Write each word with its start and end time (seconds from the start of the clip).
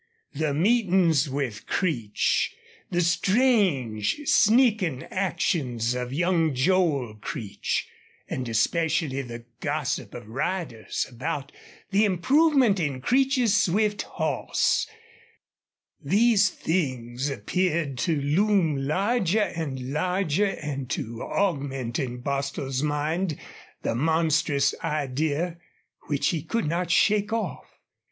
The 0.33 0.51
meetings 0.51 1.29
with 1.29 1.67
Creech, 1.67 2.55
the 2.89 3.01
strange, 3.01 4.21
sneaking 4.25 5.03
actions 5.11 5.93
of 5.93 6.11
young 6.11 6.55
Joel 6.55 7.17
Creech, 7.21 7.87
and 8.27 8.49
especially 8.49 9.21
the 9.21 9.45
gossip 9.59 10.15
of 10.15 10.27
riders 10.27 11.05
about 11.07 11.51
the 11.91 12.03
improvement 12.03 12.79
in 12.79 12.99
Creech's 12.99 13.53
swift 13.55 14.01
horse 14.01 14.87
these 16.03 16.49
things 16.49 17.29
appeared 17.29 17.99
to 17.99 18.19
loom 18.19 18.87
larger 18.87 19.53
and 19.55 19.93
larger 19.93 20.47
and 20.63 20.89
to 20.89 21.21
augment 21.21 21.99
in 21.99 22.21
Bostil's 22.21 22.81
mind 22.81 23.37
the 23.83 23.93
monstrous 23.93 24.73
idea 24.83 25.59
which 26.07 26.29
he 26.29 26.41
could 26.41 26.65
not 26.65 26.89
shake 26.89 27.31
off. 27.31 27.71